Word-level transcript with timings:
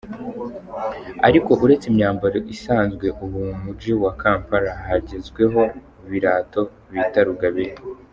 Ariko 1.27 1.51
uretse 1.63 1.85
imyambaro 1.91 2.37
isanzwe 2.55 3.05
ubu 3.23 3.39
mu 3.47 3.51
muji 3.63 3.91
wa 4.03 4.11
Kampala 4.21 4.71
hagezweho 4.87 5.61
birato 6.09 6.61
bita 6.91 7.21
rugabire. 7.27 7.75